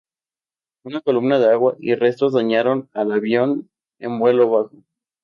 [0.83, 3.69] Una columna de agua y restos dañaron al avión
[3.99, 4.83] en vuelo bajo.